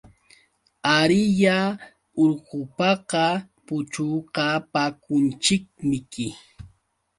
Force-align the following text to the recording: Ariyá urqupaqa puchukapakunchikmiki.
Ariyá 0.97 1.57
urqupaqa 2.23 3.23
puchukapakunchikmiki. 3.65 6.27